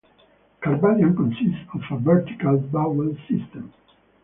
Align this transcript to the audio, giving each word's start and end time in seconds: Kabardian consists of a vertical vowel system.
Kabardian 0.63 1.15
consists 1.15 1.67
of 1.75 1.81
a 1.91 1.99
vertical 2.01 2.57
vowel 2.57 3.15
system. 3.29 3.71